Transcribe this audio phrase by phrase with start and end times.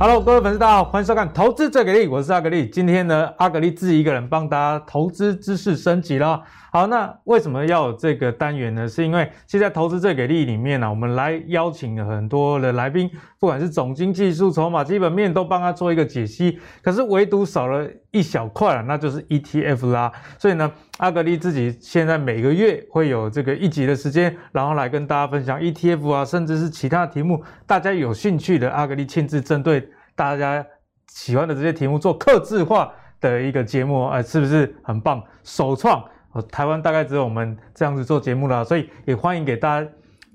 [0.00, 2.68] Hello，各位粉丝，大家好，欢迎收看《投资最给力》，我是阿格力。
[2.68, 6.40] 今天呢，阿格力自己一个人帮大家投资知识升级了。
[6.70, 8.86] 好，那为什么要有这个单元呢？
[8.86, 16.60] 是因为现在《投资最给力》里面呢、啊，我们来邀请了很多的来宾，不管是总经、技术、筹码、基本面，都帮他做一个解析。
[16.80, 20.12] 可是唯独少了一小块了，那就是 ETF 啦。
[20.38, 29.88] 所以呢，阿格力自己现在每个月会有这个一集的时间，然后来跟大家分享 ETF 啊，甚至是其他题目，大家有兴趣的，阿格力亲自针对。
[30.16, 30.66] 大家
[31.06, 35.22] 喜欢的这些题目做客制化的一个节目，哎，是不是很棒？
[35.44, 36.04] 首创，
[36.50, 39.80] 台湾大概只有我们这样子做节目了，所以也欢迎给大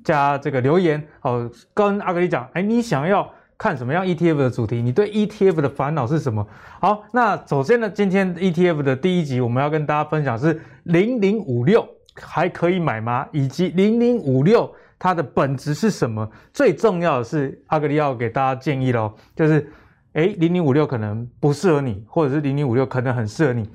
[0.03, 4.81] 家这个留言，哦，跟阿格力讲，哎，你想要看什么样 ETF 的主题？
[4.81, 6.48] 你对 ETF 的烦恼是什么？
[6.80, 13.28] 好，那首先呢，今天 ETF 的第一集我们要跟大家分享是零零五六还可以买吗？
[13.31, 14.73] 以及零零五六。
[15.00, 16.25] 它的本质是什么？
[16.53, 19.69] 最重要的是，阿格里奥给大家建议喽，就是，
[20.13, 23.69] 诶，零零五六可能不适合你，或者是零零五六可能很适合你。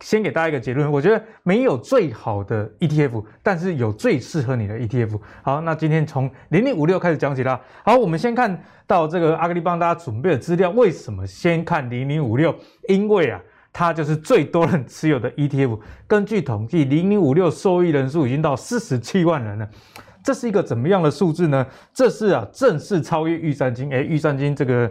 [0.00, 5.18] 先给大家一个结论，我觉得没有最好的 ETF，但是有最适合你的 ETF。
[5.42, 7.60] 好，那今天从零零五六开始讲起啦。
[7.84, 12.54] 好，我们先看到这个阿格力帮大家准备的资料，为什么先看零零五六？
[12.88, 13.40] 因为啊，
[13.72, 15.78] 它就是最多人持有的 ETF。
[16.06, 19.68] 根据统计，零零五六受益人数已经到四十七万人了。
[20.22, 21.66] 这是一个怎么样的数字呢？
[21.92, 23.90] 这是啊，正式超越玉山金。
[23.90, 24.90] 诶，玉山金这个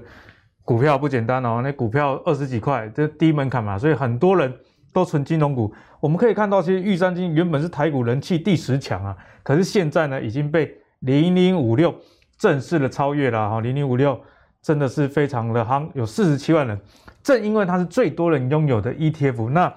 [0.63, 4.53] 股票不简单哦，那股票二十几块，这低门槛嘛，所以很多人
[4.93, 5.73] 都存金融股。
[5.99, 11.93] 我们可以看到，其实玉山金原本是台股人气第十强啊，可是现在呢，已经被零零五六
[12.37, 13.59] 正式的超越了哈。
[13.59, 14.17] 零零五六
[14.61, 16.79] 真的是非常的夯，有四十七万人。
[17.21, 19.73] 正因为它是最多人拥有的 ETF，那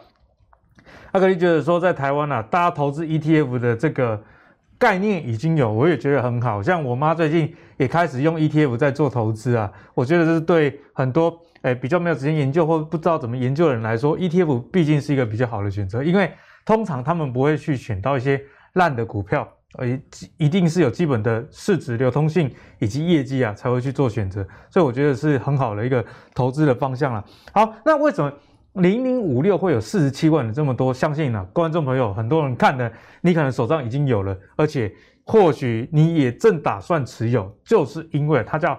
[1.12, 4.22] 阿格力觉得说，在台湾啊，大家投资 ETF 的这个。
[4.78, 6.62] 概念已经有，我也觉得很好。
[6.62, 11.34] 像我妈最近也开始用 ETF 在做投资啊，我觉得这是对很多
[11.66, 16.02] 诶、比较没有时间研究或不知道怎么研究的人来说，ETF 毕竟是一个比较好的选择。
[16.02, 16.30] 因为
[16.64, 18.40] 通常他们不会去选到一些
[18.74, 19.86] 烂的股票，而
[20.36, 24.46] 一定是有基本的市值、流通性以及业绩啊才会去做选择。
[24.70, 27.24] 所以我觉得是很好的一个投资的方向了。
[27.52, 28.32] 好，那为什么？
[28.82, 34.94] 零零五六会有四十七万的这么多，相信呢，观众朋友很多人看的，你可能手上已经有了，而且
[35.24, 38.78] 或许你也正打算持有，就是因为它叫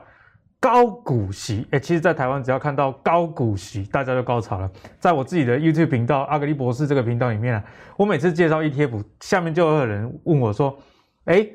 [0.60, 1.66] 高股息。
[1.72, 4.70] 诶，其实，在台湾只要看到高股息，大家就高潮了。
[5.00, 7.64] 在我自己的 YouTube 频道阿格力博士这个频道里面啊，
[7.96, 10.78] 我每次介绍 ETF，下面就有人问我说
[11.26, 11.54] ：“诶，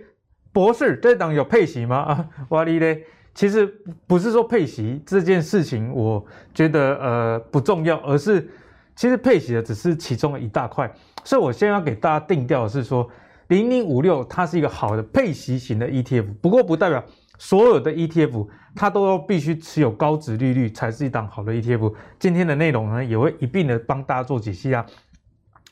[0.52, 3.04] 博士，这档有配息吗？” 啊，哇哩嘞。
[3.34, 3.66] 其实
[4.06, 8.46] 不是说配息这件事情，我觉得呃不重要，而是
[8.94, 10.92] 其实配息的只是其中的一大块。
[11.24, 13.08] 所以我先要给大家定调的是说，
[13.52, 17.04] 零零五六它是一个好的配息型的 ETF，不过不代表
[17.38, 21.92] 所有的 ETF 它都要必须持有高值利率才是一档好的 ETF。
[22.18, 24.86] 今天的内容呢，也会一并的帮大家做解析啊。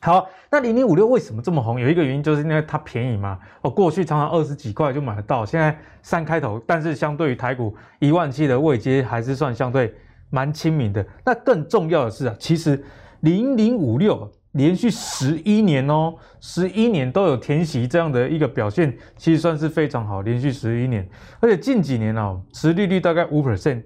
[0.02, 1.80] 好，那零零五六为什么这么红？
[1.80, 3.38] 有一个原因就是因为它便宜嘛。
[3.62, 9.94] 哦，过去常常二十几块就买得到，现在三开头，但是相对于台股一万七的位阶，还是算相对
[10.28, 11.06] 蛮亲民的。
[11.24, 12.84] 那更重要的是啊，其实
[13.20, 21.08] 零零五六连续十一年哦，十一年都有填息这样的一个表现，其实算是非常好，连续十一年。
[21.40, 23.82] 而且近几年哦，殖利率大概五 percent。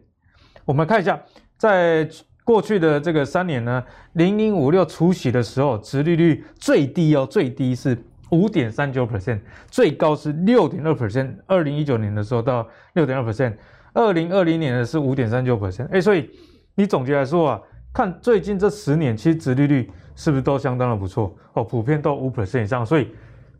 [0.65, 1.21] 我们看一下，
[1.57, 2.09] 在。
[2.47, 3.83] 过去的这个三年呢，
[4.13, 7.97] 零零五六除息的时候，殖利率最低哦，最低是
[8.33, 11.35] 五点三九 percent，最高是六点二 percent。
[11.47, 13.55] 二零一九年的时候到六点二 percent，
[13.95, 15.89] 二零二零年的是五点三九 percent。
[15.91, 16.29] 哎，所以
[16.75, 17.61] 你总结来说啊，
[17.95, 21.65] 看最近这十年，其实殖利率是不是都相当的不错哦？
[21.65, 23.09] 普遍都五 percent 以上，所以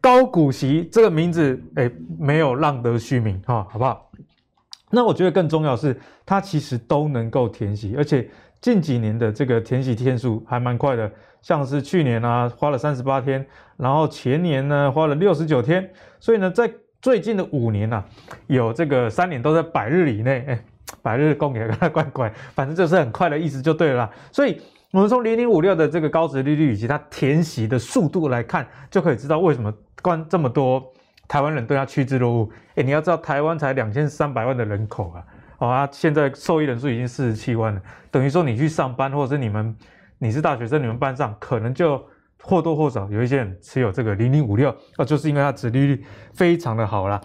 [0.01, 4.11] 高股息这个名字哎，没有浪得虚名哈，好不好？
[4.91, 8.29] 那我觉得更重要是，它其实都能够填息，而且。
[8.61, 13.45] 近几年的这个填息天数还蛮快的，像是去年啊花了三十八天，
[13.77, 15.87] 然后前年呢花了六十九天，
[16.19, 16.73] 所以呢在
[17.03, 18.03] 最近的五年啊，
[18.47, 20.65] 有这个三年都在百日以内，哎，
[21.03, 24.11] 百日供给它乖乖，反正就是很快的意思就对了啦。
[24.33, 24.59] 所以
[24.95, 30.81] 我们从零零五六的这个高殖利率以及它填息的速度来看，就可以知道为什么关这么多
[31.27, 32.49] 台湾人对它趋之若鹜。
[32.77, 35.25] 哎，你要知道台湾才两千三百万的人口啊。
[35.59, 37.83] 好啊，现在受益人数已经四十七万了，
[38.13, 39.77] 等于说你去上班，或者是你们
[40.19, 42.01] 你是大学生，你们班上可能就
[42.41, 46.05] 或多或少有一些人持有这个零零五六，啊，就是因为它殖利率
[46.35, 47.21] 非常的好啦。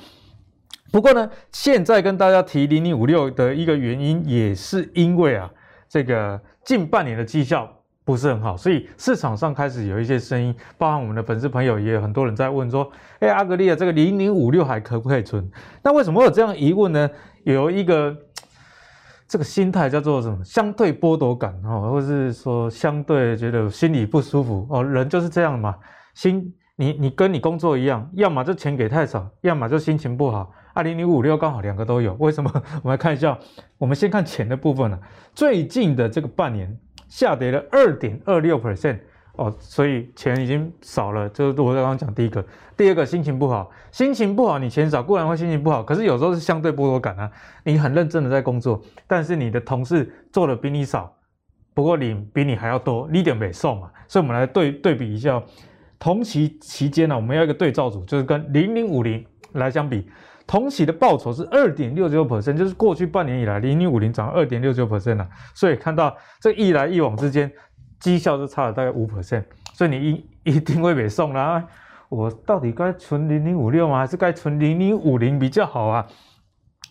[0.92, 5.52] 不过呢，现在跟大家提零零五六的一个原因，也是因为啊，
[5.88, 7.68] 这个近半年的绩效
[8.06, 12.88] 不是很好，所以市场上开始有一些声音，包含我们的粉丝朋友也有很多人在问说，
[13.22, 15.50] 哎，阿格力啊，这个零零五六还可不可以存？
[15.82, 17.10] 那为什么会有这样疑问呢？
[17.44, 18.16] 有一个。
[19.28, 20.44] 这个心态叫做什么？
[20.44, 24.84] 相对剥夺感哦，或是说相对觉得心里不舒服哦。
[24.84, 25.76] 人就是这样嘛，
[26.16, 30.52] 心你你跟你工作一样，要么就钱给太少，要么就心情不好。
[30.80, 32.50] 二零零五六刚好两个都有，为什么？
[32.82, 33.38] 我们来看一下，
[33.78, 34.98] 我们先看钱的部分了。
[35.36, 36.74] 最近的这个半年
[37.10, 38.98] 下跌了二点二六 percent。
[39.34, 42.44] 哦，所以钱已经少了，就是我刚刚讲第一个，
[42.78, 47.30] 第二个心情不好，心情不好，你钱少固然会心情不好，可是有时候是相对剥夺感啊。
[47.66, 51.14] 你很认真的在工作，但是你的同事做的比你少，
[51.74, 53.92] 不过你比你还要多，你点没送嘛。
[54.08, 55.42] 所以我们来对对比一下，
[56.00, 60.06] 同期期间呢，我们要一个对照组，就是跟零零五零来相比，
[60.50, 65.30] 同期的报酬是二点六九 percent，就是过去半年以来零零五零涨二点六九 percent 了。
[65.54, 67.52] 所以看到这一来一往之间。
[68.00, 69.44] 绩效就差了大概五 percent，
[69.74, 71.62] 所以你一一定会被送啦。
[72.08, 74.00] 我到底该存零零五六吗？
[74.00, 76.08] 还是该存零零五零比较好啊？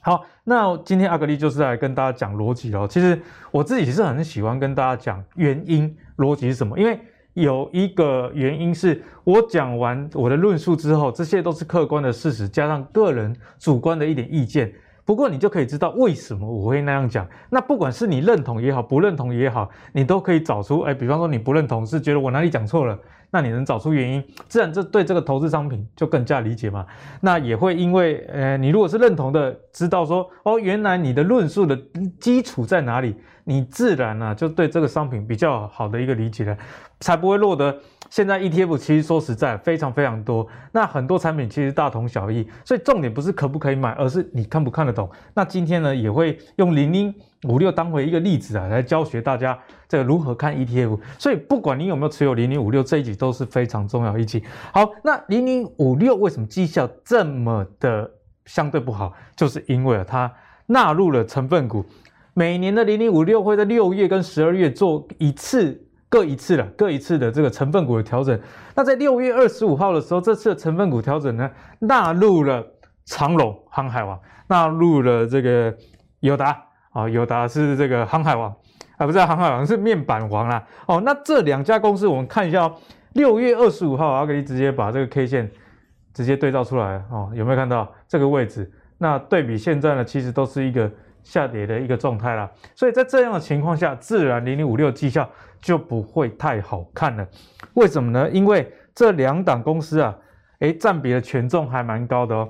[0.02, 2.86] 好，那今天阿格力就是来跟大家讲逻辑哦。
[2.86, 3.18] 其实
[3.50, 7.00] 我自己是很喜欢跟大家讲原因逻辑是什么，因为
[7.42, 14.72] 有一个原因是我讲完我的论述之后，这些都是客观的事实，加上个人主观的一点意见。
[15.04, 17.26] 不过你就可以知道为什么我会那样讲。
[17.48, 22.98] 那不管是你认同也好，不认同也好，你都可以找出，哎，比方说你不认同是觉得我哪里讲错了，
[23.30, 26.86] 那你能找出原因，自然这对这个投资商品就更加理解嘛。
[27.20, 31.78] 那也会因为，呃，你如果是认同的，知道说，哦，原来你的论述的
[32.18, 33.14] 基础在哪里，
[33.44, 36.56] 你自然呢、啊、就对这个商品比较好的一个理解了，
[37.00, 37.76] 才不会落得。
[38.10, 45.08] 现在 ETF 其实说实在非常非常多，那很多产品其实大同小异，所以重点不是可不可以买，而是你看不看得懂。
[45.34, 47.14] 那今天呢，也会用零零
[47.46, 50.98] 五六当为一个例子啊，来教学大家这个如何看 ETF。
[51.18, 54.42] 所以不管你有没有持有零零五六，这一集都是非常重要一集。
[54.72, 58.10] 好，那零零五六为什么绩效这么的
[58.46, 59.12] 相对不好？
[59.36, 60.32] 就是因为它
[60.66, 61.84] 纳入了成分股，
[62.32, 65.84] 每年的零零五六会在六月跟十二月做一次。
[66.10, 68.40] 各一次了，各一次的这个成分股的调整。
[68.74, 71.50] 那在六月二十五号的时候，这次的成分股调整呢，
[71.80, 72.64] 纳入了
[73.04, 75.74] 长荣航海王，纳入了这个
[76.20, 78.54] 友达啊，友达是这个航海王
[78.96, 80.64] 啊，不是航海王是面板王啦。
[80.86, 82.74] 哦，那这两家公司我们看一下哦，
[83.12, 85.50] 六月二十五号，阿格力直接把这个 K 线
[86.14, 88.72] 直接对照出来哦，有没有看到这个位置？
[88.96, 90.90] 那对比现在呢，其实都是一个。
[91.28, 95.28] 下跌的一个状态啦，所以在这样的情况下，自然零零五六绩效
[95.60, 97.28] 就不会太好看了。
[97.74, 98.30] 为什么呢？
[98.30, 100.16] 因为这两档公司啊，
[100.60, 102.48] 诶，占比的权重还蛮高的哦。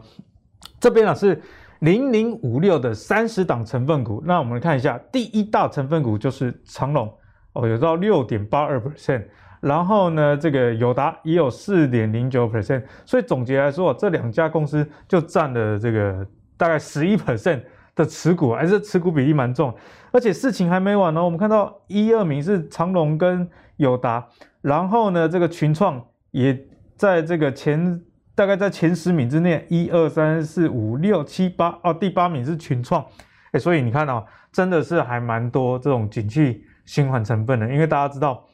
[0.79, 1.43] 这边啊是
[1.81, 7.13] 零零五六的三十档成分股，那我们看一下，第一大成分股就是长隆
[7.55, 9.25] 哦，有到六点八二 percent，
[9.61, 16.25] 然后呢，这个友达也有四点零九 percent，所以总结来说，这两家公司就占了这个
[16.57, 17.61] 大概十一 percent。
[17.99, 19.75] 的持股还是持股比例蛮重，
[20.13, 21.23] 而且事情还没完呢。
[21.23, 24.25] 我们看到一二名是长荣跟友达，
[24.63, 26.01] 然后呢，这个群创
[26.31, 26.57] 也
[26.97, 28.01] 在这个前
[28.37, 33.05] 大概在前十名之内，一二三四五六七八哦，第八名是群创，
[33.51, 38.45] 哎，所以你看哦，真的是还蛮多这种景气循环成分的，因为大家知道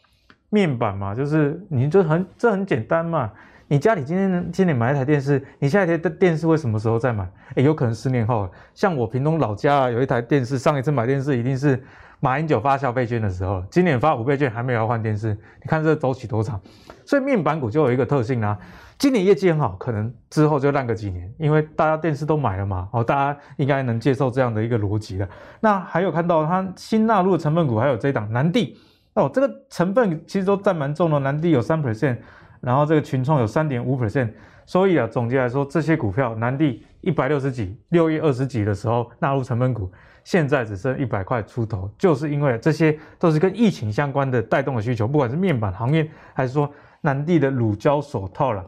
[0.49, 3.31] 面板嘛，就是你就很这很简单嘛。
[3.69, 7.27] 你家里今天今年买一台电视，你下一台的电视会什么时候再买？
[7.55, 8.49] 诶，有可能十年后。
[8.75, 11.83] 像我屏东老家啊，有一台电视，上一次买电视一定是
[12.21, 16.61] 马英九发消费券的时候，今年发五倍券还没有要换电视，你看这周期多长？
[17.07, 18.59] 所以面板股就有一个特性啦、啊，
[18.99, 25.27] 今年业绩很好，可能之后就烂个几年，因为大家电视都买了嘛，哦，大家应该能接受这样的一个逻辑的。
[25.61, 28.79] 那还有看到它新纳入的成分股，还有这一档南帝
[29.15, 32.19] 哦，这个成分其实都占蛮重的，南帝有三 percent。
[32.65, 34.31] 然后这个群创有三点五 percent，
[34.65, 39.93] 所以啊，总结来说，这些股票南帝一百六十几，六月二十几的时候纳入成本股，
[40.25, 46.71] 现在只剩一百块出头，就是因为这些都是跟疫情相关的带动的需求，不管是面板行业，还是说
[47.03, 48.65] 南帝的乳胶手套了。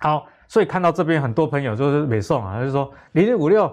[0.00, 3.72] 好，所以看到这边很多朋友就是美送啊，就是说零零五六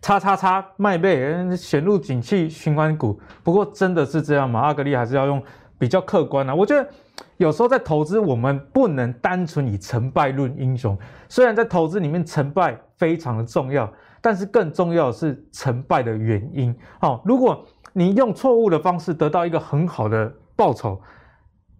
[0.00, 3.20] 叉叉叉卖倍，选入景气循环股。
[3.44, 4.58] 不过真的是这样吗？
[4.58, 5.40] 阿格力还是要用
[5.78, 6.88] 比较客观啊，我觉得。
[7.36, 10.96] 有时候在投资，我们不能单纯以成败论英雄。
[11.28, 13.90] 虽然在投资里面成败非常的重要，
[14.20, 16.74] 但是更重要的是成败的原因。
[17.00, 21.00] 好，如果你用错误的方式得到一个很好的报酬，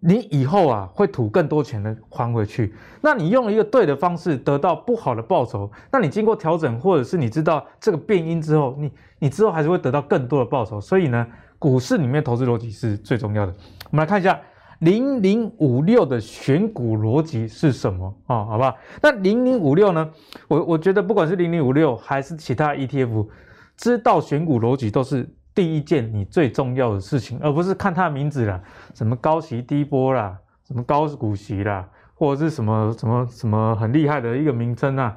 [0.01, 2.75] 你以后啊会吐更多钱的还回去。
[3.01, 10.81] 那你用一个对的方式得到不好的报酬，那你经过调整或者是你知道这个变因之后，你你之后还是会得到更多的报酬。
[10.81, 11.27] 所以呢，
[11.59, 13.55] 股市里面投资逻辑是最重要的。
[13.91, 14.39] 我们来看一下。
[14.83, 18.47] 零零五六的选股逻辑是什么啊、哦？
[18.51, 20.11] 好吧，那零零五六呢？
[20.49, 23.29] 我我觉得不管是零零五六还是其他 ETF，
[23.77, 28.61] 知道选股逻辑都是第一件你最重要的事情，而不是看它的名字啦，
[28.93, 30.37] 什么高息低波啦，
[30.67, 35.17] 什么高股息啦，或者是什么什么什么很厉害的一个名称啊，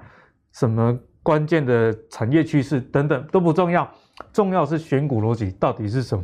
[0.51, 3.89] 什么关键的产业趋势等等都不重要，
[4.31, 6.24] 重要是选股逻辑到底是什么。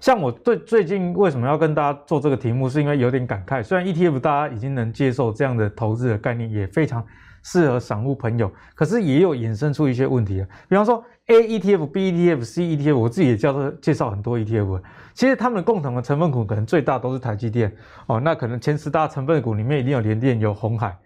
[0.00, 3.62] 像我最最近为什么要跟大家做这个题目，是因为有点感慨。
[3.62, 7.04] 虽然 ETF 大家已经能接受这样的投资的概念，也非常
[7.42, 10.48] 适合散户朋友，可是也有衍生出一些问题啊。
[10.68, 14.80] 比方说 A ETF、B ETF、C ETF，我自己也叫做介绍很多 ETF。
[15.14, 17.74] 其实他们共同的成分股可能最大都是台积电
[18.06, 20.96] 哦，那可能前十大成分股里面一定有联电、有鸿海，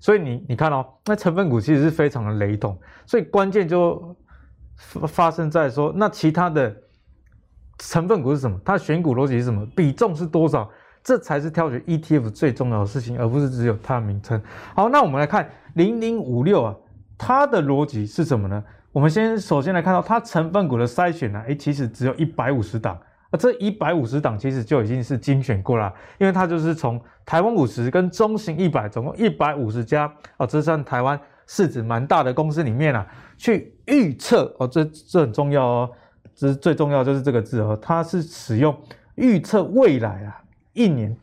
[0.00, 2.76] 所以你你看哦，那成分股其实是非常的雷同，
[3.06, 4.16] 所以关键就
[5.06, 6.76] 发生在说那其他的。
[7.80, 8.60] 成分股是什么？
[8.64, 9.66] 它的选股逻辑是什么？
[9.74, 10.70] 比重是多少？
[11.02, 14.40] 这才是挑选 ETF 最重要的事情，而不是只有它的名称。
[14.74, 16.76] 好，那我们来看零零五六啊，
[17.16, 18.62] 它的逻辑是什么呢？
[18.92, 22.94] 我们先首先来看到它成分股的筛选呢、啊，诶，其实只有一百五十档，
[23.30, 33.06] 啊这一百五十档其实就已经是精选过了，因为它就是从台湾五十跟中型一百总共一百五十家哦，这算台湾市值蛮大的公司里面啊，
[33.38, 35.90] 去预测哦，这这很重要哦。
[36.40, 38.74] 这是最重要，就是这个字哦，它是使用
[39.16, 40.40] 预测未来啊
[40.72, 41.14] 一年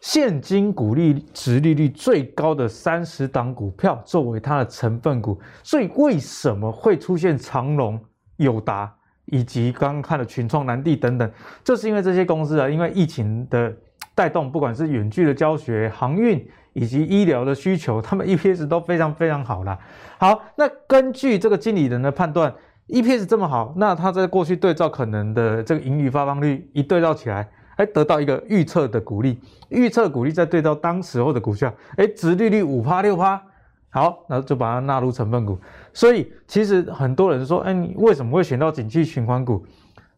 [0.00, 8.00] 现金股利殖利率最高的三十档股票作为它的成分股，所以为什么会出现长荣、
[8.38, 8.90] 友达
[9.26, 11.30] 以及刚刚看的群创、南地等等，
[11.62, 13.70] 就是因为这些公司啊，因为疫情的
[14.14, 19.78] 带动，不管是远距的教学、航运以及医疗的需求，他们 EPS 都非常非常好啦。
[20.16, 22.50] 好，那根据这个经理人的判断。
[22.92, 33.42] EPS 这么好，那他在过去对照可能的这个盈余发放率一对照起来，哎，得到一个预测的股利，预测股利再对照当时候的股价，哎，值利率五趴六趴，
[33.88, 35.58] 好，那就把它纳入成分股。
[35.94, 39.64] 所以其实很多人说，哎，你为什么会选到景气循环股？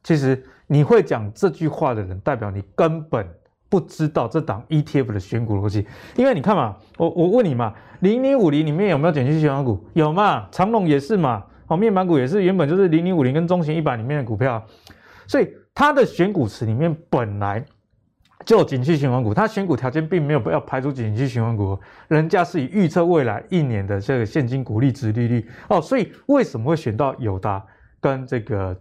[0.02, 3.24] 其实你会讲这句话的人，代表你根本
[3.68, 5.86] 不知道这档 ETF 的选股逻辑。
[6.16, 9.78] 因为你看嘛，我我问你嘛，零零五零里面有没有景气循环股？
[9.92, 11.44] 有嘛，长隆也是嘛。
[11.66, 14.64] 好，面板股也是原本就是零零五零跟中型一百里面的股票，
[15.26, 17.64] 所以它的选股池里面本来
[18.44, 21.78] 就有景气循环股，它选股条件并没有要排除景气循环股，
[22.08, 27.64] 人家是以预测未来一年的这个现金股利值利率哦，所以为什么会选到友达
[28.00, 28.78] 跟这个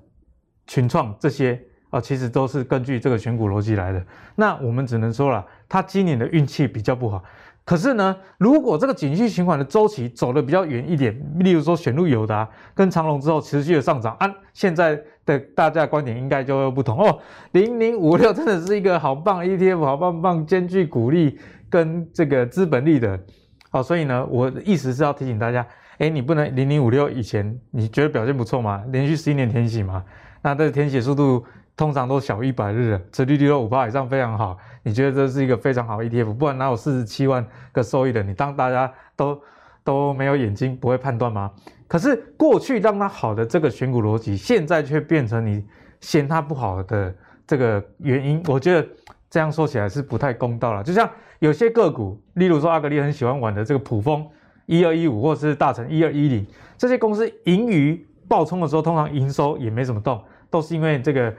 [0.68, 1.58] 群创这些
[1.90, 2.02] 啊？
[2.02, 4.06] 其实都是根据这个选股逻辑来的。
[4.36, 7.24] 那我们只能说了，他今年的运气比较不好。
[7.66, 17.20] 可是呢，如果这个景气循环的周期走得比较远一点，例如说选入友达跟长隆之后持续的上涨，啊，现在的大家的观点应该就会不同哦。
[17.54, 21.40] 零零五六真的是一个好棒 ETF，好棒棒，兼具股利
[21.70, 23.18] 跟这个资本利的，
[23.70, 25.66] 好，所以呢，我的意思是要提醒大家，
[26.00, 28.84] 诶，你不能零零五六以前你觉得表现不错吗？
[28.92, 30.04] 连续十一年填息嘛，
[30.42, 31.46] 那这个填息速度。
[31.76, 34.58] 通常都小一百日，殖利率都五趴以上，非常好。
[34.84, 36.34] 你觉得这是一个非常好的 ETF？
[36.34, 38.28] 不然哪有四十七万个受益人？
[38.28, 39.42] 你当大家都
[39.84, 41.52] 都没有眼睛，不会判断吗？
[41.88, 45.66] 可是过去让它好的这个选股逻辑，现在却变成你
[46.00, 47.16] 嫌它不好的
[47.48, 48.44] 这个原因。
[48.48, 48.88] 我觉得
[49.30, 50.84] 这样说起来是不太公道了。
[50.84, 54.24] 就像有些个股，例如说阿格力很喜欢玩的这个普丰
[54.68, 56.46] 一二一五，或是大成一二一零，
[56.78, 61.34] 这些公司盈余暴冲的时候，通常营收也没怎么动，都是因为这个。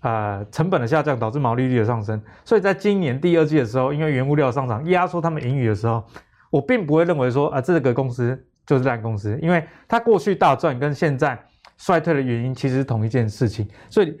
[0.00, 6.04] 啊、成本的下降导致毛利率的上升，所以在今年第二季的时候，因为原物料上涨压缩他们盈余的时候，
[6.50, 11.36] 我并不会认为说啊这个公司就是烂公司，因为它过去大赚跟现在
[11.78, 14.16] 衰退的原因其实是同一件事情，所以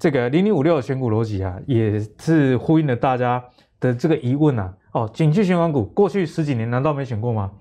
[0.00, 3.40] 这个零零五六的选股逻辑啊，也是呼应了大家
[3.78, 4.74] 的这个疑问啊。
[4.92, 7.52] 哦，景气循环股过去十几年难道没选过吗？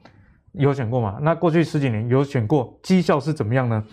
[0.54, 1.20] 有选过吗？
[1.22, 3.84] 那过去十几年有选过，绩效是怎么样呢？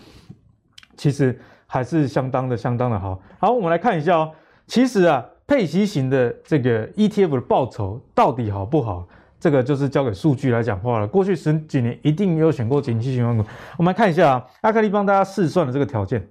[0.97, 1.39] 其实。
[1.67, 3.21] 还是相当的相当的好。
[3.39, 4.31] 好，我们来看一下哦。
[4.65, 9.07] 其实啊，配息型的这个 ETF 的报酬到底好不好？
[9.39, 11.07] 这个就是交给数据来讲话了。
[11.07, 13.45] 过去十几年一定有选过景气循环股。
[13.77, 16.27] 我们来看一下啊，阿克力帮大家试算的这个条件。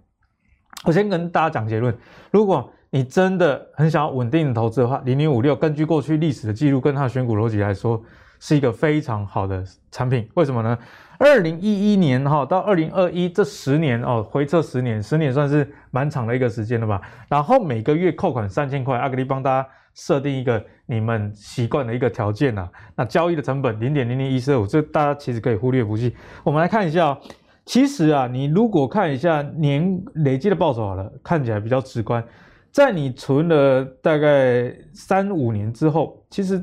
[0.85, 1.97] 我先跟大家讲结论：
[2.33, 8.03] 如果你真的很想要稳定的投资的话，零零五六根据过去历史的记录跟它的选股逻辑来说，
[8.41, 10.29] 是一个非常好的产品。
[10.35, 10.77] 为什么呢？
[11.19, 17.01] 二零一一年哈到二零二一这十年哦，回撤十年，十年算是蛮长的一个时间了吧？
[17.29, 22.69] 然后每个月扣款三千块，阿格力帮大家设定一个你们习惯的一个条件呐。
[22.95, 26.15] 那交易的成本零点零零一四五，这大家其实可以忽略不计。
[26.45, 27.19] 我们来看一下哦，
[27.65, 32.23] 其实啊，你如果看一下年累计的报酬好了，看起来比较直观，
[32.71, 36.63] 在你存了大概三五年之后，其实。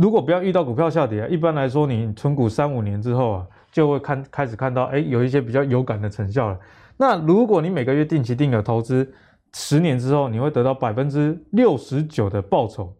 [0.00, 6.58] 如果不要遇到股票下跌啊，一般来说，你存股三五年之后啊，就会看开始看到，哎，有一些比较有感的成效了。
[6.96, 9.06] 那如果你每个月定期定额投资，
[9.52, 12.90] 十年之后你会得到百分之六十九的报酬，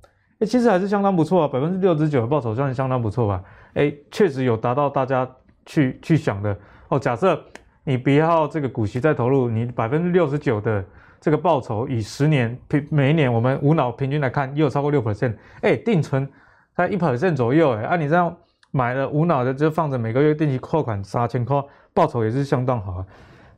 [0.40, 3.42] 诶，其实还是相当不错啊，百分之六十九的报酬算是相当不错吧？
[3.74, 5.26] 诶，确实有达到大家
[5.64, 6.54] 去去想的
[6.88, 6.98] 哦。
[6.98, 7.42] 假设
[7.84, 10.84] 你不要这个股息再投入，你百分之六十九的
[11.18, 16.28] 这个报酬，以十年平每一年我们无脑平均来看，也有超过六 percent，诶，定存
[16.80, 18.34] 在一 percent 左右，诶，啊，你这样
[18.70, 23.06] 买了无脑的就放着，每个月定期扣款三千块，报酬也是相当好啊。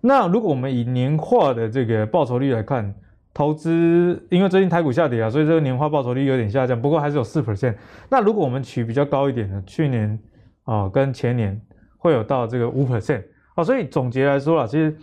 [0.00, 2.92] 那如果我们以年化的这个报酬率来看，
[3.32, 7.76] 投资因为最近台股下跌啊，所以这个年化报酬率有点下降，不过还是有四 percent。
[8.08, 10.18] 那如果我们取比较高一点的，去年
[10.64, 11.60] 啊跟前年
[11.98, 13.22] 会有到这个五 percent
[13.54, 14.96] 啊，所以总结来说啦，其实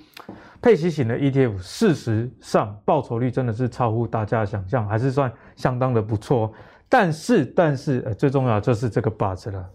[0.62, 6.52] 配息型的 ETF 事实上报酬率真的是超乎大家想象，还是算相当的不错。
[6.90, 9.70] 但是但是呃最重要就是这个 but 了，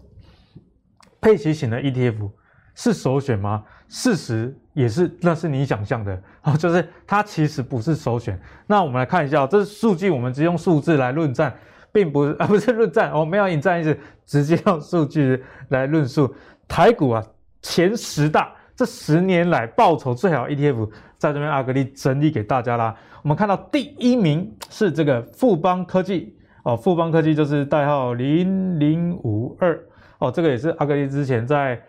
[1.21, 2.29] 配息型的 ETF
[2.75, 3.63] 是首选吗？
[3.87, 8.37] 事实也是，那是你想象的啊，就是它其实不是首选。
[8.67, 11.55] 那我们来看一下，这数据，我们只用数字来论战，
[11.91, 16.35] 并不是啊，不是论战，我们要引战意思，直接用数据来论述
[16.67, 17.23] 台股啊
[17.61, 22.93] 前十大这十年来报酬最好 ETF，在这边阿格力整理给大家啦。
[23.21, 26.34] 我们看到第一名是这个富邦科技
[26.65, 29.81] 哦，富邦科技就是代号零零五二
[30.19, 31.81] 哦，这个也是阿格力之前在。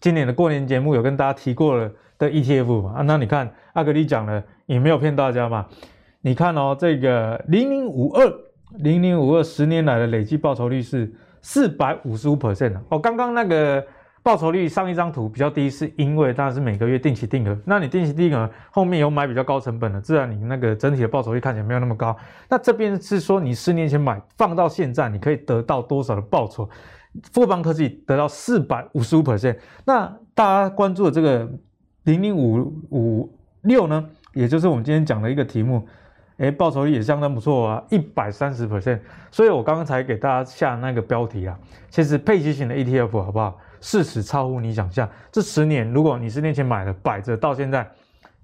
[0.00, 2.92] 今年的过年节目有跟大家提过了的 ETF 嘛？
[2.96, 5.64] 啊，那你看阿格力讲了也没有骗大家嘛？
[6.20, 8.30] 你看哦，这个零零五二
[8.80, 11.10] 零零五二十年来的累计报酬率是
[11.40, 12.98] 四百五十五 percent 哦。
[12.98, 13.82] 刚刚那个
[14.24, 17.56] 报酬率上一张图比较低，是因为当然是每个月定期定额。
[17.66, 22.16] 那你定期定额后面有买比较高成本的，自然你那个整体的报酬率看起来没有那么高。
[22.48, 26.66] 那这边是说你十年前买放到现在，你可以得到多少的报酬？
[27.32, 31.46] 富邦科技得到四百五十五 percent，那大家关注的这个
[32.04, 35.86] 零零五五六呢，也就是我们今天讲的一个题目，
[36.38, 38.98] 哎，报酬率也相当不错啊，一百三十 percent。
[39.30, 41.56] 所以我刚刚才给大家下那个标题啊，
[41.90, 43.58] 其实配息型的 ETF 好不好？
[43.84, 47.86] 事实超乎你想象，这十年如果你十年前买的摆着到现在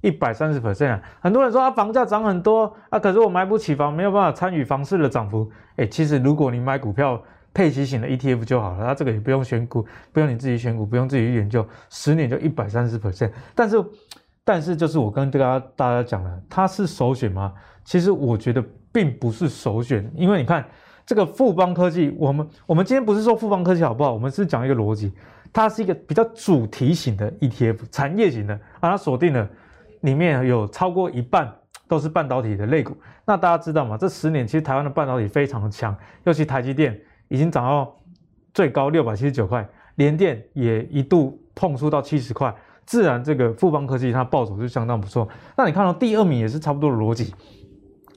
[0.02, 5.50] 一百三十 percent，很多人说啊，房价涨很多啊，可是我买不起房，没有办法参与房市的涨幅。
[5.76, 7.18] 哎，其实如果你买股票，
[7.54, 13.32] 配息型的 ETF 就好了，它这个也不用选股，不用你自己选股，不用自己去研究，十年就一百三十 percent。
[13.54, 13.82] 但是，
[14.44, 17.54] 但是就是我跟大家大家讲了，它是首选吗？
[17.82, 20.62] 其实我觉得并不是首选，因为你看
[21.10, 25.12] 这个富邦科技，我们我们今天不是说富邦科技好不好，我们是讲一个逻辑，
[25.52, 29.50] 它是一个比较主题型的 ETF，产业型的啊，它锁定了
[30.02, 31.52] 里面有超过一半
[31.88, 32.96] 都是半导体的类股。
[33.24, 33.96] 那大家知道吗？
[33.98, 35.92] 这十年其实台湾的半导体非常的强，
[36.22, 36.96] 尤其台积电。
[37.26, 37.92] 已经涨到
[38.54, 42.54] 最高六百七十九块，联电也一度碰触到七十块，
[42.86, 45.28] 自然这个富邦科技它暴走就相当不错。
[45.56, 47.34] 那你看到第二名也是差不多的逻辑，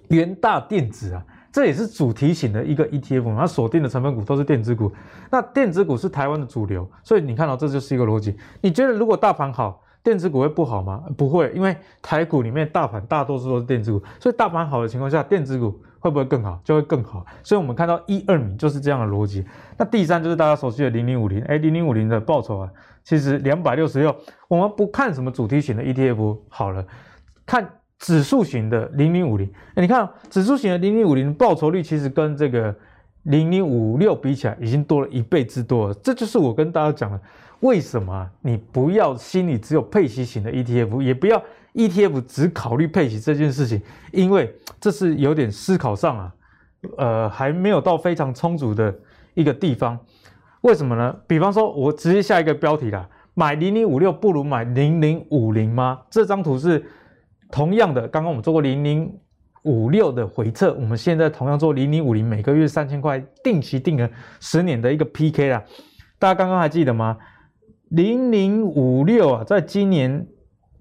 [0.09, 4.91] 元大电子啊，这也是主题型的一个 ETF，它锁定的成分股都是电子股。
[5.29, 8.35] 那电子股是台湾的主流，所以你看到这就是一个逻辑。
[8.59, 11.03] 你觉得如果大盘好，电子股会不好吗？
[11.15, 15.79] 不会，因为台股里面大盘大多数都是电子股，所以大盘好的情况下，电子股。
[16.03, 16.59] 会不会更好？
[16.65, 17.25] 就会更好。
[17.43, 19.45] 所以，我们看到一二名就是这样的逻辑。
[19.77, 22.69] 那第三就是大家熟悉的零零五零，哎，零零五零的报酬啊，
[23.05, 24.13] 其实两百六十六。
[24.49, 26.85] 我们不看什么主题型的 ETF 好了，
[27.45, 27.65] 看
[28.03, 29.49] 指数型的零零五零。
[29.75, 32.75] 哎，你看指数型的零零五零报酬率，其实跟这个
[33.23, 35.93] 零零五六比起来，已经多了一倍之多了。
[36.03, 37.17] 这就是我跟大家讲的，
[37.61, 41.41] 为什么你不要心里只有配息型的 ETF，也不要。
[41.73, 46.33] ETF 只考虑配息这件事情，因为这是有点思考上啊，
[46.97, 48.93] 呃，还没有到非常充足的
[49.33, 49.97] 一个地方。
[50.61, 51.15] 为什么呢？
[51.25, 55.99] 比方说，我直接下一个标题啦，买零零五六不如买零零五零吗？
[56.11, 56.85] 这张图是
[57.53, 59.15] 同样的，刚刚我们做过零零
[59.61, 65.63] 五六的回撤，我们现在同样做零零五零，每个月三千块定期定额十年的一个 PK 啦。
[66.17, 67.15] 大家刚刚还记得吗？
[67.89, 70.27] 零零五六啊，在今年。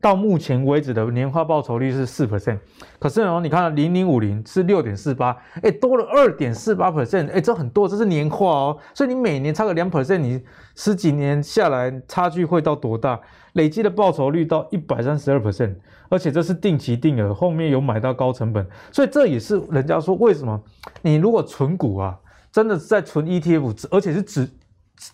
[0.02, 2.58] 到目前为止的年化报酬率是四 percent，
[2.98, 5.30] 可是呢，你看零零五零是六点四八，
[5.62, 10.42] 哎，多了二点四八 percent，哎，这很多，这是年化哦，所以你每年差个两 percent，你
[10.74, 13.20] 十几年下来差距会到多大？
[13.52, 15.76] 累计的报酬率到一百三十二 percent，
[16.08, 20.60] 而且这是定期定额，后面有买到高成本，所以这也是人家说为什么
[21.02, 22.18] 你如果存股啊，
[22.50, 24.50] 真的是在存 ETF，而且是指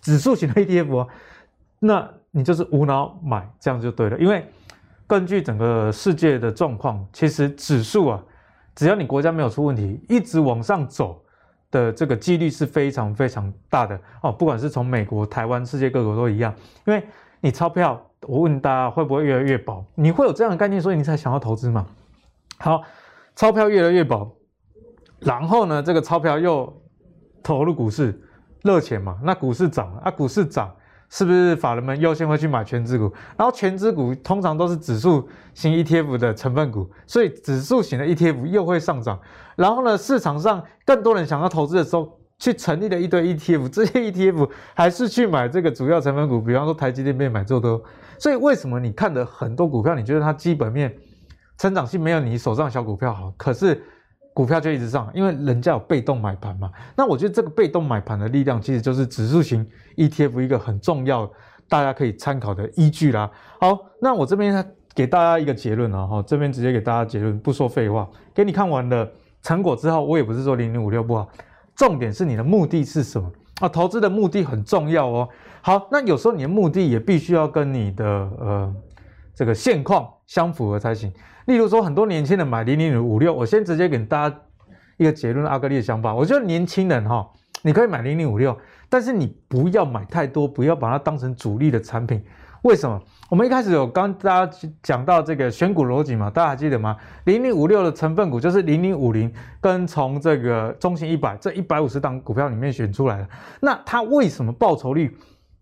[0.00, 1.06] 指数型的 ETF 啊，
[1.80, 4.42] 那你就是无脑买，这样就对了，因为。
[5.08, 8.22] 根据整个世界的状况，其实指数啊，
[8.76, 11.24] 只要你国家没有出问题，一直往上走
[11.70, 14.30] 的这个几率是非常非常大的哦。
[14.30, 16.54] 不管是从美国、台湾、世界各国都一样，
[16.86, 17.02] 因为
[17.40, 19.82] 你钞票我问大家会不会越来越薄？
[19.94, 21.86] 你会有这样的概念，所以你才想要投资嘛？
[22.58, 22.82] 好，
[23.34, 24.30] 钞票越来越薄，
[25.20, 26.82] 然后呢，这个钞票又
[27.42, 28.20] 投入股市，
[28.62, 30.70] 热钱嘛，那股市涨了啊，股市涨，
[31.10, 33.12] 是不是法人们优先会去买全值股？
[33.36, 39.18] 然后全值股通常都是指数型 ETF 的成分股，所以指数型的 ETF 又会上涨。
[39.56, 47.82] 然后呢，市场上更多人想要投资的时候，去成立了一堆 ETF，这些 ETF 还是去买这个主要成分股，比方说台积电被买做多。
[48.18, 50.94] 所以为什么你看的很多股票，你觉得它基本面？
[51.56, 53.82] 成长性没有你手上小股票好，可是
[54.38, 56.70] 股票就一直上，因为人家有被动买盘嘛。
[56.96, 61.28] 那我觉得这个被动买盘的力量，其实就是指数型 ETF 一个很重要，
[61.68, 63.28] 大家可以参考的依据啦。
[63.60, 69.10] 好，那我这边给大家一个结论啊，哈，这边直接给大家结论，不说废话，给你看完了
[69.42, 71.28] 成果之后，我也不是说零零五六不好，
[71.74, 73.68] 重点是你的目的是什么啊？
[73.68, 75.28] 投资的目的很重要哦。
[75.62, 78.72] 好，那有时候你的目的也必须要跟你的呃
[79.34, 81.12] 这个现况相符合才行。
[81.48, 84.40] 例如说，很多年轻人买零零五六，我先直接给大家
[84.98, 86.14] 一个结论，阿格力的想法。
[86.14, 87.26] 我觉得年轻人哈，
[87.62, 88.54] 你可以买零零五六，
[88.90, 92.22] 但是你不要买太多，不要把它当成主力的产品。
[92.60, 93.00] 为什么？
[93.30, 96.94] 我们一开始有跟大家讲到这个选股逻辑嘛，大家还记得吗？
[97.24, 103.28] 零零五六的成分股就是零零五零跟从这个中信一百这一百五十档股票里面选出来的。
[103.62, 105.16] 那它为什么报酬率？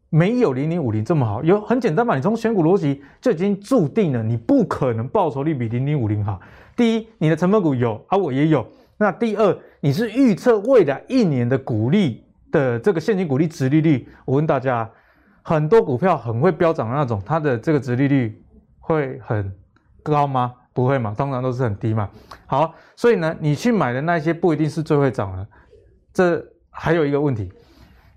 [0.09, 6.41] 没有零零五零这么好，有很简单嘛，你从选股逻辑就已经注定了，你不可能报酬率比零零五零好。
[6.77, 8.67] 第一，你的成分股有，而、啊、我也有。
[8.99, 14.09] 那第二，你是预测未来一年的股利的这个现金股利值利率。
[14.25, 14.89] 我问大家，
[15.43, 18.41] 很多股票很会飙涨的那种，它的这个值利率
[18.79, 19.53] 会很
[20.03, 20.55] 高吗？
[20.73, 22.09] 不会嘛，通常都是很低嘛。
[22.47, 25.47] 好，所以呢，你去买的那些不一定是最会涨的。
[26.13, 27.51] 这还有一个问题。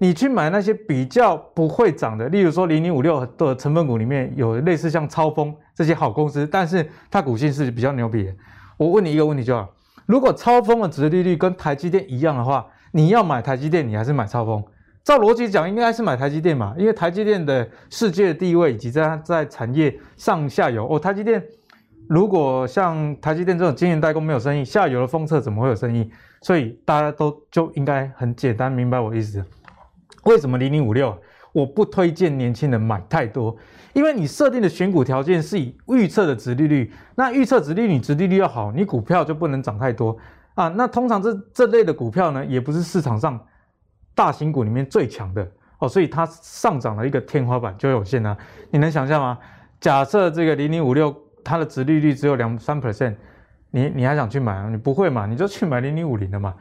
[0.01, 8.33] 你去买那些比较不会涨的，例如说零零五六的成分股里面有类似像超风这些好公司，但是它股性是比较牛逼的。
[8.77, 9.69] 我问你一个问题就好，
[10.05, 14.63] 如果超风的值利率跟台积电一样的话，你要买台积电，你还是买超风？
[15.03, 21.43] 照逻辑讲，应该是买台积电嘛，因为台积电的世界地位以及在在产业上下游哦，台积电
[22.07, 26.09] 如果像台积电这种晶圆代工没有生意，下游的封测怎么会有生意？
[26.41, 29.43] 所以大家都就应该很简单明白我意思。
[30.23, 31.17] 为什么零零五六
[31.51, 33.55] 我不推荐年轻人买太多？
[33.93, 40.15] 因为你设定的选股条件是以预测的值利率，那预测值利率值利率要好，你股票就不能涨太多
[40.53, 40.67] 啊。
[40.69, 43.39] 那通常这这类的股票呢，也不是市场上
[44.13, 48.37] 大型股里面最强的哦，所以它上涨的一个天花板就有限啊。
[48.69, 49.39] 你能想象吗？
[49.79, 53.15] 假设这个零零五六它的值利率只有两三 percent，
[53.71, 54.69] 你你还想去买啊？
[54.69, 55.25] 你不会嘛？
[55.25, 56.53] 你就去买零零五零的嘛。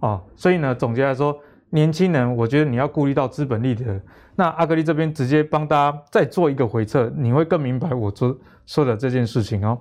[0.00, 1.38] 哦，所以呢，总结来说。
[1.70, 4.00] 年轻人，我觉得你要顾虑到资本利得。
[4.36, 9.78] 那阿格力这边直接帮大家再做一个回测，你会更明白我说说的这件事情哦。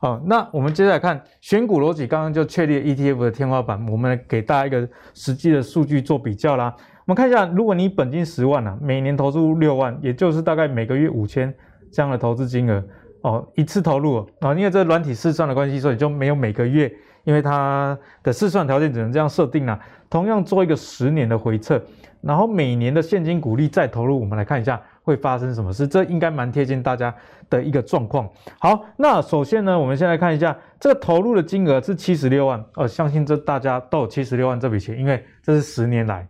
[0.00, 6.74] 好，那我们接下来看选股逻辑，刚刚就确立 ETF 的天花板，我们来给大家一个实际的数据做比较啦。
[7.06, 11.52] 我们看一下，如果你本金十万啊，每年投入六万，也就是大概每个月五千
[11.92, 12.82] 这样的投资金额
[13.22, 16.92] 哦，一次投入啊，因为这软体试算的关系，所以就没有每个月。
[17.24, 19.78] 因为它的试算条件只能这样设定了，
[20.10, 21.82] 同样做一个十年的回测，
[22.20, 27.14] 然后每年的现金股利再投入，我们来看一下会发生什么事，这应该蛮贴近大家
[27.50, 28.28] 的一个状况。
[28.58, 36.26] 好，那首先呢，我们先来看一下这个投入的金额是七十六万，呃，相信这大家都有七十六万这笔钱，因为这是十年来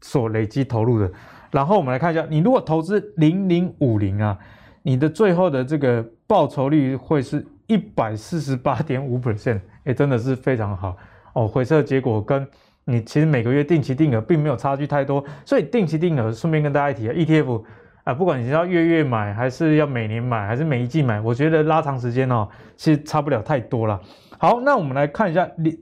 [0.00, 1.10] 所累积投入的。
[1.50, 4.38] 然后我们来看一下，你如果投资零零五零啊，
[4.82, 9.60] 你的最后的这个报酬率会是一百四十八点五 percent。
[9.82, 10.94] 也真的是非常好
[11.32, 12.46] 哦，回测结果跟
[12.90, 17.64] 你其实每个月定期定额并没有差距太多，所以定期定额顺便跟大家一提啊，ETF
[18.04, 24.00] 啊，不管你是要月月买还是要每年买还是每一季买，我觉得拉长时间哦，其实差不了太多了。
[24.38, 25.78] 好，那我们来看一下零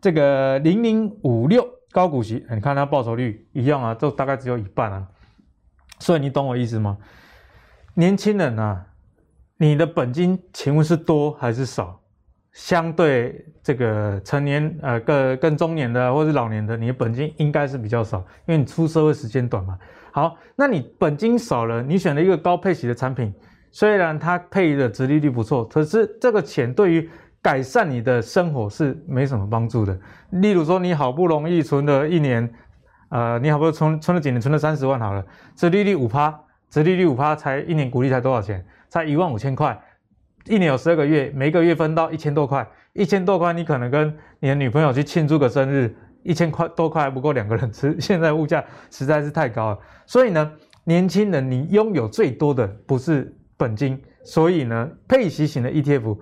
[0.00, 5.06] 这个零零五六高股息，你看它报酬率一样啊，就大概只有一半啊，
[5.98, 6.98] 所以你懂我意思吗？
[7.94, 8.86] 年轻人啊，
[9.58, 12.00] 你的本金请问是多还是少？
[12.58, 19.78] 相对这个成年呃更更中年的或者是老年的，你的本金应该是比较少，因为你出社会时间短嘛。
[20.10, 23.32] 好，那你本金少了，你选了一个高配息的产品，
[23.70, 27.08] 虽然它配的殖利率不错，可是这个钱对于
[27.40, 29.96] 改善你的生活是没什么帮助的。
[30.30, 32.52] 例如说，你好不容易存了一年，
[33.10, 36.36] 呃，你好不容易存存了几年，存了三十万好了，殖利率五趴，
[36.68, 38.66] 殖利率五趴才一年股利才多少钱？
[38.88, 39.80] 才一万五千块。
[40.48, 47.94] 一年有十二个月，每个月分到一千多块，一千多块，你可能跟你的女朋友去庆祝个生日，一千块多块还不够两个人吃。
[48.00, 50.50] 现在物价实在是太高了，所以呢，
[50.84, 56.18] 年轻人你拥有最多的不是本金，所以呢，配息型的 ETF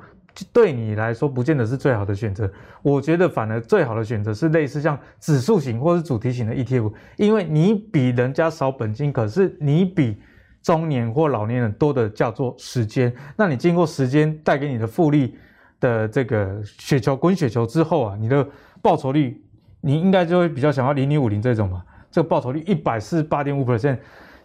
[0.52, 2.50] 对你来说不见得是最好的选择。
[2.82, 10.16] 我觉得反而最好的选择是类似像指数型或是主题型的 ETF，因为你比人家少本金，可是你比
[10.66, 13.14] 中年或老年人多的叫做时间。
[13.36, 15.38] 那你经过时间带给你的复利
[15.78, 18.44] 的这个雪球滚雪球之后啊，你的
[18.82, 19.40] 报酬率
[19.80, 21.84] 你应该就会比较想要零零五零这种嘛。
[22.10, 23.96] 这个报酬率一百四十八点五 percent，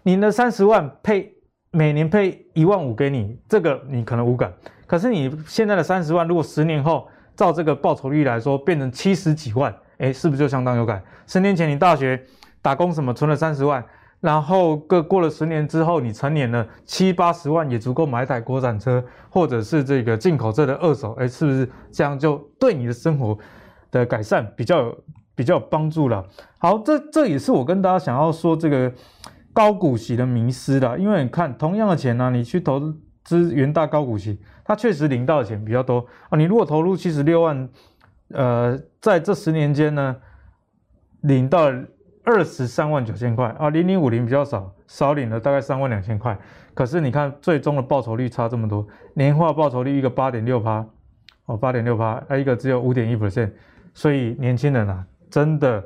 [0.03, 1.33] 你的三十万配
[1.71, 4.53] 每年配一万五给你，这个你可能无感。
[4.85, 11.01] 可是你现在的三十万，如果十年后照这个报酬率来说，变成七十几万，哎，是不是就相当有感？
[11.25, 12.21] 十年前你大学
[12.61, 13.83] 打工什么存了三十万，
[14.21, 23.37] 然后过过了十年之后你成年了，七八十万也足够买一台国产车，或者是这个进口车的二手，哎，是不是这样就对你的生活
[23.91, 25.03] 的改善比较有？
[25.33, 26.23] 比较有帮助了。
[26.59, 28.91] 好，这这也是我跟大家想要说这个
[29.53, 30.99] 高股息的迷失的。
[30.99, 36.37] 因为你看，同样的钱呢、你去投资元大高股息，它确实领到的钱比较多啊。
[36.37, 37.69] 你如果投入七十六万，
[38.33, 40.15] 呃，在这十年间呢，
[41.21, 41.71] 领到
[42.23, 46.37] 二十三万九千块啊，零零五零比较少，少领了大概三万两千块。
[46.73, 50.85] 可是你看，最终的报酬率差这么多，年化报酬率一个八点六趴，
[51.45, 53.51] 哦，八点六趴，啊，一个只有五点一 percent，
[53.93, 55.05] 所以年轻人啊。
[55.29, 55.83] 真的，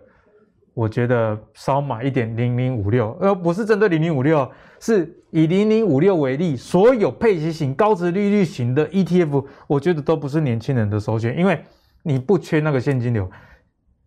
[0.73, 11.63] 我觉得少买一点零零五六，而不是针对零零五六，是以零零五六为例，所有配息型、高值利率型的 ETF，我觉得都不是年轻人的首选，因为
[12.03, 13.29] 你不缺那个现金流，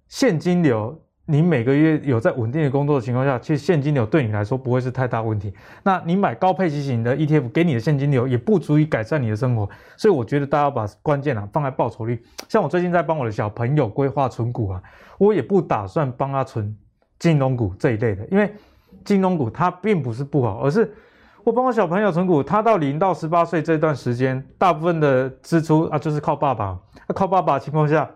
[0.08, 1.00] 现金流。
[1.30, 5.52] 你每个月有在稳定的工作的情况下，其实现金流对你来说不会是太大问题。
[5.82, 9.68] 那你买高配息型的 ETF，给你的现金流也不足以改善你的生活。
[9.98, 12.24] 所以我觉得大家要把关键啊放在报酬率。
[12.48, 14.82] 像我最近在帮我的小朋友规划存股啊，
[15.18, 16.74] 我也不打算帮他存
[17.18, 18.50] 金融股这一类的，因为
[19.04, 20.90] 金融股它并不是不好，而是
[21.44, 28.08] 我帮我小朋友存股，他到零到十八岁这段时间，大部分的支出啊就是靠爸爸，靠爸爸的情况下。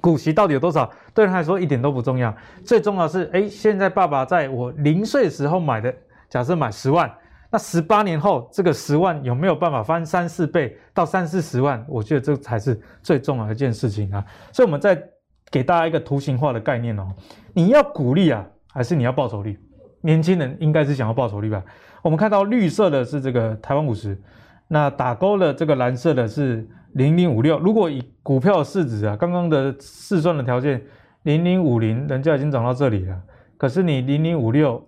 [0.00, 0.90] 股息到底有多少？
[1.12, 2.34] 对他来说一点都不重要。
[2.64, 5.94] 最重要是，哎，现在爸爸在我零岁时候买的，
[6.30, 7.12] 假设买十万，
[7.50, 11.84] 那十八年后这个十万有没有办法翻三四倍到三四十万？
[11.86, 14.24] 我觉得这才是最重要的一件事情啊。
[14.50, 15.00] 所以我们再
[15.50, 17.06] 给大家一个图形化的概念哦。
[17.52, 19.60] 你要股利啊，还是你要报酬率？
[20.00, 21.62] 年轻人应该是想要报酬率吧？
[22.00, 24.18] 我们看到绿色的是这个台湾五十，
[24.68, 26.66] 那打勾的这个蓝色的是。
[26.94, 30.82] 零零五六，如果以股票市值啊，刚刚的试算的条件，
[31.22, 33.20] 零零五零人家已经涨到这里了，
[33.56, 34.82] 可是你零零五六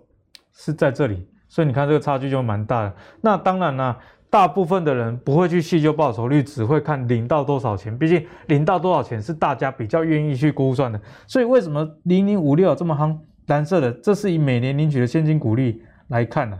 [0.53, 2.93] 是在这里，所以你看这个差距就蛮大的。
[3.21, 3.97] 那当然啦，
[4.29, 10.99] 大部分的人不会去细究报酬率，只会看领到多少钱，毕竟领到多少钱是大家比较愿意去估算的。
[11.25, 13.17] 所以为什么零零五六这么夯？
[13.47, 16.59] 蓝色的，这是以每年领取的现金股利来看的，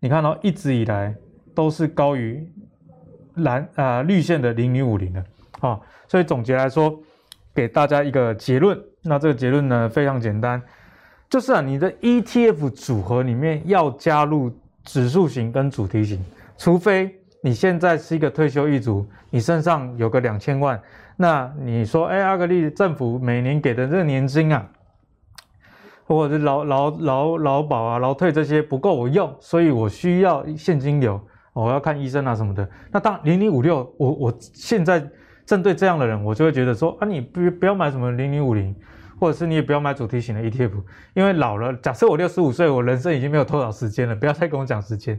[0.00, 1.14] 你看到一直以来
[1.54, 2.50] 都是高于。
[3.36, 5.24] 蓝啊、绿线的零零五零的，
[5.60, 6.98] 啊，所以总结来说，
[7.54, 8.78] 给大家一个结论。
[9.02, 10.60] 那这个结论呢，非常简单，
[11.28, 14.50] 就是啊，你的 ETF 组合里面要加入
[14.84, 16.24] 指数型跟主题型，
[16.56, 20.80] 除非你现在是一个退休一族，你身上有个两千万，
[21.16, 24.66] 那你说，哎，阿格力政府每年给的这个年金啊，
[26.04, 31.20] 或者是劳劳劳劳保啊、劳退这些不够我用，所以我需要现金流。
[31.64, 35.02] 我要看医生啊什么的，那当零零五六，我我现在
[35.46, 38.74] 针对这样的人，我就会觉得说啊，你不不要买什么零零五零，
[39.18, 40.72] 或者是你也不要买主题型的 ETF，
[41.14, 45.18] 因为老了，假设我六十五岁，我人生已经没有多少时间了，不要再跟我讲时间，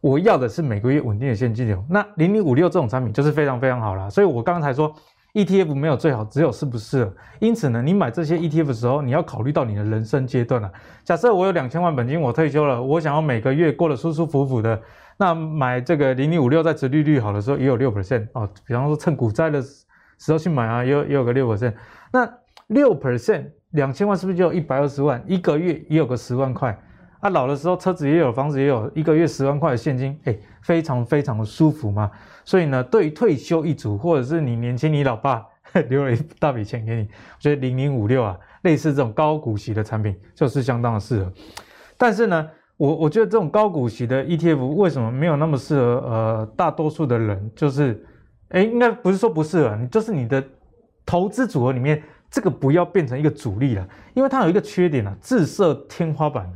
[0.00, 1.84] 我要的是每个月稳定的现金流。
[1.90, 4.94] 那零零五六这种产品就是非常非常好啦，所以我刚才说
[5.34, 7.12] ETF 没有最好，只有适不适合。
[7.38, 10.72] 因此呢，你买这些 ETF 的时候，你要考虑到你的人生阶段了。
[11.04, 14.80] 假设我有两千万本金，我退休了，我想要每个月过得舒舒服服的。
[15.16, 21.74] 那买这个零零五六在殖利率好的时候也有六 percent 哦，比方说趁股灾的时候去买啊，也有也有个六 percent。
[22.12, 22.30] 那
[22.68, 25.22] 六 percent 两千万是不是就有一百二十万？
[25.26, 26.78] 一个月也有个十万块
[27.20, 27.30] 啊？
[27.30, 32.10] 老的时候车子也有，房子也有，一个月十万块的现金，哎，非常非常的舒服嘛。
[32.44, 35.44] 所以呢，对于退休一族或者是你年轻，你老爸
[35.88, 41.32] 留了一大笔钱给你，我觉得零零五六啊，类似这种高股息的产品就是相当的适合。
[41.98, 47.50] 但是呢，我我觉得这种高股息的 ETF 为什么没有那么适合呃大多数的人？
[47.56, 48.04] 就是，
[48.50, 50.44] 哎，应该不是说不适合，你就是你的
[51.06, 56.46] 投资组合里面这个不要变成一个主力了，因为它有一个缺点啊，自设天花板，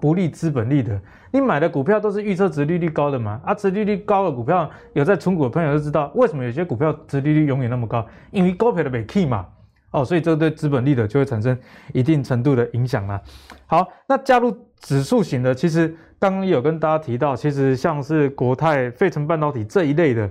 [0.00, 0.98] 不利资本利得。
[1.30, 3.38] 你买的股票都是预测殖利率高的嘛？
[3.44, 8.06] 啊，殖利率高的股票，有在存股的朋友就知道，为什么有些股票殖利率永远那么高？
[8.30, 9.46] 因为高票的没 key 嘛，
[9.90, 11.58] 哦，所以这个对资本利得就会产生
[11.92, 13.20] 一定程度的影响啦。
[13.66, 14.56] 好，那加入。
[14.80, 20.30] 指数型的，其实刚刚有跟大家提到，其实像是国泰、费城半导体这一类的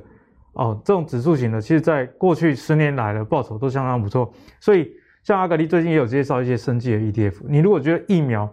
[0.54, 4.32] 哦，这种指数型的，其实在过去十年来的报酬都相当不错。
[4.60, 4.90] 所以
[5.24, 8.50] 像阿格力最近也有介绍一些生技的 ETF，你如果觉得疫苗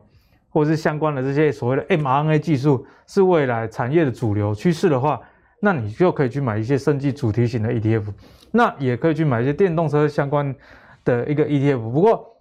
[0.49, 5.21] 或者是相关的这些所谓的 mRNA 技术是未来产业的主流趋势的话，
[5.61, 8.05] 那你就可以去买一些生技主题型的 ETF，
[8.51, 10.55] 那也可以去买一些电动车相关
[11.05, 11.79] 的一个 ETF。
[11.79, 12.37] 不过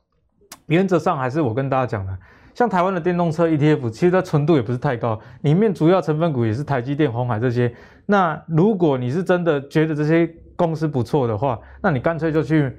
[0.66, 2.18] 原则上还是我跟大家讲的。
[2.54, 7.74] 像台湾的电动车 ETF，其实它纯度也不是太高，里面主要成分股也是台积电、鸿海这些。
[8.06, 12.76] 那如果你是真的觉得这些公司不错的话，那你干脆就去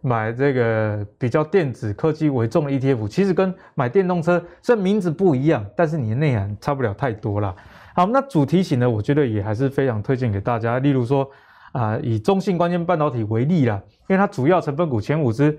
[0.00, 3.06] 买这个比较电子科技为重的 ETF。
[3.06, 7.54] 其实跟买电动车虽然名字不一样，但是你的内涵差不了太多啦。
[7.94, 10.78] 好，那主题型呢，我觉得也还是非常推荐给大家。
[10.80, 11.28] 例如说
[11.70, 15.58] 啊、以中信关键半导体为例啦，因为它主要成分股前五支。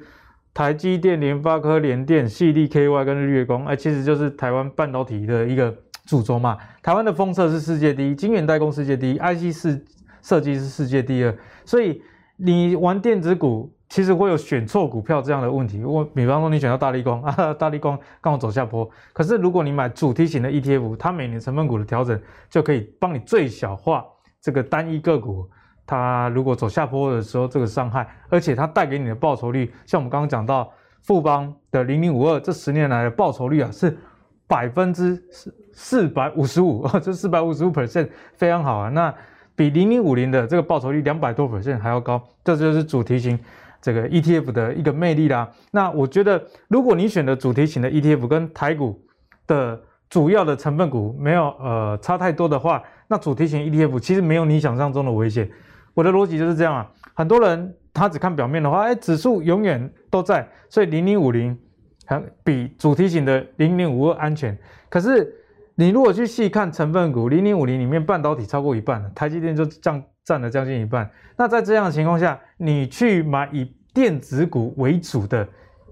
[0.54, 6.56] 台积电、联发科、联电、矽力 KY 跟日月光，哎，其实就是台湾半导体的一个 主轴嘛。
[6.84, 9.80] 台湾的封测是世界第一，晶圆代工世界第一，IC 设
[10.22, 11.36] 设计是世界第二。
[11.66, 12.02] 所以
[12.38, 15.84] 你玩电子股，其实会有选错股票这样的问题。
[15.84, 18.88] 我比方说你选到大立光啊， 大立光刚好走下坡。
[19.12, 24.06] 可是如果你买主题型的 ETF，它每年成分股的调整就可以帮你最小化
[24.40, 25.50] 这个单一个股。
[25.86, 33.98] 它如果走下坡的时候，这个伤害，而且它带给你的报酬率，像我们刚刚讲到富邦的零零五二，这十年来的报酬率啊是
[34.48, 38.90] 百分之四四百五十五， 这四百五十五 percent 非常好啊。
[38.90, 39.14] 那
[39.56, 43.38] 比零零五零的这个报酬率两百多 percent 还要高，这就是主题型
[43.82, 45.50] 这个 ETF 的一个魅力啦。
[45.72, 49.00] 那我觉得，如果你选的主题型的 ETF 跟台股
[49.46, 55.50] 的主要的成分股没有呃差太多的话，那主题型 ETF 其实没有你想象中的危险。
[55.94, 61.58] 我的逻辑就是这样啊，很多人他只看表面的话，哎，指数永远都在，所以零零五零
[62.06, 64.58] 很比主题型的零零五二安全。
[64.90, 65.34] 可是
[65.76, 71.10] 你如果去细看成分股，零零五零里面半导体超过一半，台积电就占占了将近一半。
[71.38, 75.48] 那在这样的情况下，你去买以电子股为主的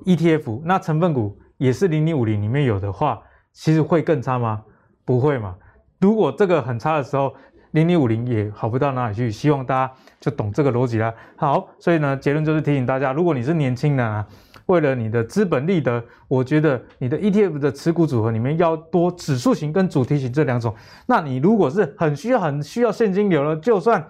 [0.05, 3.21] ETF，那成分股也是零零五零里面有的话，
[3.53, 4.63] 其实会更差吗？
[5.05, 5.55] 不会嘛。
[5.99, 7.33] 如果这个很差的时候，
[7.71, 11.13] 零零五零也好不到哪里去，希望大家就懂这个逻辑啦。
[11.35, 14.25] 好，所以呢，结论就是提醒大家，如果你是年轻人啊，
[14.65, 20.73] 为了你的资本利得，我觉得你的 ETF 的持股组合里面要多指数型跟主题型这两种。
[21.07, 24.05] 那你如果是很需要很需要现金流了，就算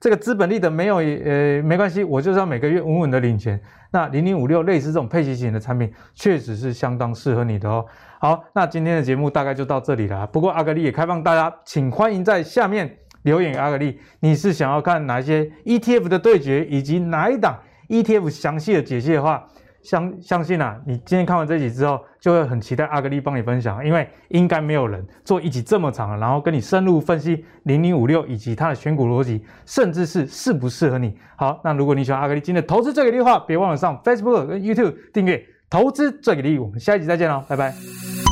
[0.00, 3.60] 这个资本利得没有，呃，没关系，我就是要每个月稳稳的领钱。
[3.92, 7.84] 那零零五六类似这种配息型的产品，确实是相当适合你的哦。
[8.18, 10.26] 好，那今天的节目大概就到这里了。
[10.28, 12.98] 不过阿格力也开放大家，请欢迎在下面。
[13.22, 17.58] 留言给阿格力，你是想要看哪一些 ETF 的对决，以及哪一档
[17.88, 19.44] ETF 详细的解析的话，
[19.82, 31.16] 相相信啊，你今天看完这集之后，就会很期待阿格力帮你分享，因为应该没有人做一集这么长，然后跟你深入分析零零五六以及它的选股逻辑，甚至是适不适合你。
[31.36, 36.58] 好，那如果你喜欢阿格力今天的投资最给力的话，别忘了上 Facebook 跟 YouTube 订阅投资最给力。
[36.58, 38.31] 我们下一集再见喽，拜拜。